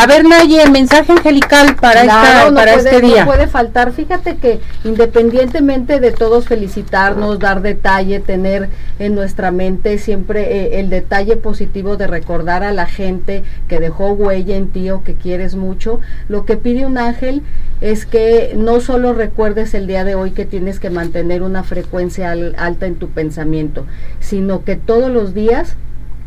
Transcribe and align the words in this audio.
A 0.00 0.06
ver, 0.06 0.24
Naye, 0.24 0.66
mensaje 0.70 1.12
angelical 1.12 1.76
para, 1.76 2.00
esta, 2.00 2.50
para 2.54 2.72
este 2.72 3.02
día. 3.02 3.20
No 3.20 3.26
puede 3.26 3.48
faltar. 3.48 3.92
Fíjate 3.92 4.38
que 4.38 4.58
independientemente 4.82 6.00
de 6.00 6.10
todos 6.10 6.46
felicitarnos, 6.46 7.38
dar 7.38 7.60
detalle, 7.60 8.18
tener 8.18 8.70
en 8.98 9.14
nuestra 9.14 9.50
mente 9.50 9.98
siempre 9.98 10.56
eh, 10.56 10.80
el 10.80 10.88
detalle 10.88 11.36
positivo 11.36 11.98
de 11.98 12.06
recordar 12.06 12.64
a 12.64 12.72
la 12.72 12.86
gente 12.86 13.44
que 13.68 13.78
dejó 13.78 14.12
huella 14.12 14.56
en 14.56 14.70
ti 14.70 14.88
o 14.88 15.04
que 15.04 15.16
quieres 15.16 15.54
mucho, 15.54 16.00
lo 16.28 16.46
que 16.46 16.56
pide 16.56 16.86
un 16.86 16.96
ángel 16.96 17.42
es 17.82 18.06
que 18.06 18.54
no 18.56 18.80
solo 18.80 19.12
recuerdes 19.12 19.74
el 19.74 19.86
día 19.86 20.04
de 20.04 20.14
hoy 20.14 20.30
que 20.30 20.46
tienes 20.46 20.80
que 20.80 20.88
mantener 20.88 21.42
una 21.42 21.62
frecuencia 21.62 22.30
alta 22.30 22.86
en 22.86 22.94
tu 22.94 23.10
pensamiento, 23.10 23.84
sino 24.18 24.64
que 24.64 24.76
todos 24.76 25.10
los 25.10 25.34
días 25.34 25.76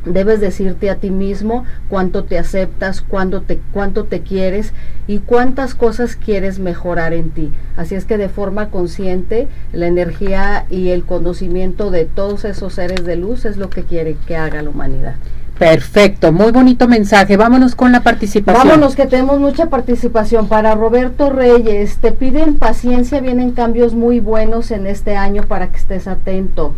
Debes 0.06 0.42
decirte 0.42 0.90
a 0.90 0.96
ti 0.96 1.12
mismo 1.12 1.64
cuánto 1.90 2.26
te 2.26 2.38
aceptas, 2.38 3.02
cuánto 3.02 3.42
te, 3.42 3.60
cuánto 3.72 4.04
te 4.06 4.22
quieres 4.22 4.74
y 5.08 5.20
cuántas 5.20 5.76
cosas 5.76 6.16
quieres 6.16 6.60
mejorar 6.60 7.14
en 7.14 7.30
ti. 7.32 7.52
Así 7.78 7.96
es 7.96 8.06
que 8.06 8.18
de 8.18 8.30
forma 8.30 8.70
consciente 8.70 9.48
la 9.72 9.88
energía 9.88 10.66
y 10.70 10.90
el 10.90 11.06
conocimiento 11.06 11.92
de 11.92 12.06
todos 12.06 12.46
esos 12.46 12.74
seres 12.74 13.06
de 13.06 13.16
luz 13.16 13.46
es 13.46 13.58
lo 13.58 13.70
que 13.70 13.84
quiere 13.84 14.18
que 14.28 14.36
haga 14.36 14.62
la 14.62 14.70
humanidad. 14.70 15.16
Perfecto, 15.58 16.32
muy 16.32 16.52
bonito 16.52 16.88
mensaje. 16.88 17.38
Vámonos 17.38 17.76
con 17.76 17.92
la 17.92 18.02
participación. 18.02 18.68
Vámonos 18.68 18.96
que 18.96 19.06
tenemos 19.06 19.40
mucha 19.40 19.68
participación. 19.68 20.48
Para 20.48 20.74
Roberto 20.76 21.30
Reyes, 21.30 21.98
te 21.98 22.12
piden 22.12 22.56
paciencia, 22.56 23.22
vienen 23.22 23.52
cambios 23.52 23.94
muy 23.94 24.20
buenos 24.20 24.72
en 24.72 24.88
este 24.88 25.16
año 25.16 25.44
para 25.44 25.70
que 25.70 25.78
estés 25.78 26.08
atento. 26.08 26.74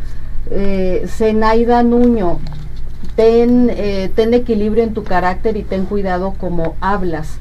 Eh, 0.52 1.06
Zenaida 1.08 1.84
Nuño, 1.84 2.40
ten, 3.16 3.70
eh, 3.70 4.12
ten 4.16 4.34
equilibrio 4.34 4.84
en 4.84 4.94
tu 4.94 5.04
carácter 5.04 5.58
y 5.58 5.64
ten 5.64 5.86
cuidado 5.86 6.34
como 6.38 6.76
hablas. 6.82 7.40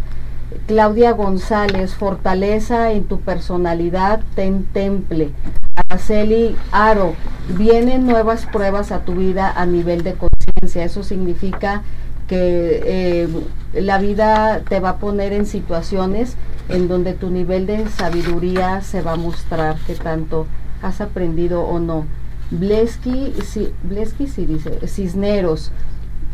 Claudia 0.66 1.12
González, 1.12 1.95
fortaleza 1.95 2.92
en 2.92 3.05
tu 3.05 3.20
personalidad, 3.20 4.20
ten 4.34 4.64
temple. 4.72 5.30
Araceli 5.77 6.56
Aro, 6.70 7.14
vienen 7.48 8.06
nuevas 8.06 8.47
pruebas 8.47 8.92
a 8.92 9.00
tu 9.00 9.14
vida 9.14 9.52
a 9.55 9.67
nivel 9.67 10.05
de 10.05 10.14
conciencia. 10.14 10.84
Eso 10.84 11.02
significa 11.02 11.83
que 12.28 12.83
eh, 12.84 13.28
la 13.75 13.98
vida 13.98 14.62
te 14.69 14.80
va 14.80 14.91
a 14.91 14.97
poner 14.98 15.33
en 15.33 15.47
situaciones 15.47 16.36
en 16.69 16.89
donde 16.89 17.12
tu 17.12 17.30
nivel 17.30 17.67
de 17.67 17.89
sabiduría 17.89 18.80
se 18.80 19.02
va 19.02 19.12
a 19.12 19.17
mostrar 19.17 19.77
que 19.86 19.95
tanto 19.95 20.47
has 20.83 21.00
aprendido 21.00 21.62
o 21.62 21.78
no. 21.80 22.06
Bleski, 22.50 23.34
sí, 23.45 23.73
Bleski 23.83 24.27
sí 24.27 24.47
dice, 24.47 24.87
Cisneros, 24.87 25.73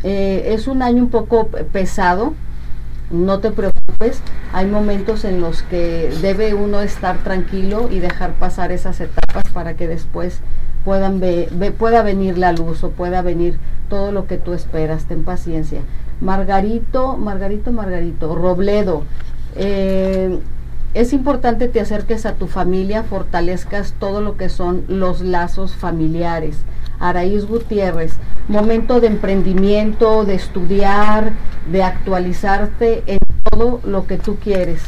eh, 0.03 0.53
es 0.53 0.67
un 0.67 0.81
año 0.81 1.03
un 1.03 1.09
poco 1.09 1.47
pesado, 1.47 2.33
no 3.11 3.39
te 3.39 3.51
preocupes, 3.51 4.21
hay 4.53 4.65
momentos 4.67 5.25
en 5.25 5.41
los 5.41 5.63
que 5.63 6.11
debe 6.21 6.53
uno 6.53 6.81
estar 6.81 7.17
tranquilo 7.23 7.89
y 7.91 7.99
dejar 7.99 8.33
pasar 8.33 8.71
esas 8.71 8.99
etapas 8.99 9.43
para 9.53 9.75
que 9.75 9.87
después 9.87 10.39
puedan 10.83 11.21
pueda 11.77 12.01
venir 12.01 12.37
la 12.37 12.51
luz 12.51 12.83
o 12.83 12.89
pueda 12.89 13.21
venir 13.21 13.59
todo 13.89 14.11
lo 14.11 14.25
que 14.25 14.37
tú 14.37 14.53
esperas, 14.53 15.05
ten 15.05 15.23
paciencia. 15.23 15.81
Margarito, 16.21 17.17
Margarito, 17.17 17.71
Margarito, 17.71 18.35
Robledo, 18.35 19.03
eh, 19.55 20.39
es 20.93 21.13
importante 21.13 21.69
te 21.69 21.79
acerques 21.79 22.25
a 22.25 22.33
tu 22.33 22.47
familia, 22.47 23.03
fortalezcas 23.03 23.93
todo 23.97 24.21
lo 24.21 24.35
que 24.35 24.49
son 24.49 24.83
los 24.87 25.21
lazos 25.21 25.75
familiares. 25.75 26.57
Araíz 26.99 27.45
Gutiérrez, 27.45 28.13
momento 28.47 28.99
de 28.99 29.07
emprendimiento, 29.07 30.25
de 30.25 30.35
estudiar, 30.35 31.31
de 31.71 31.83
actualizarte 31.83 33.03
en 33.07 33.19
todo 33.49 33.79
lo 33.83 34.05
que 34.05 34.17
tú 34.17 34.35
quieres. 34.35 34.83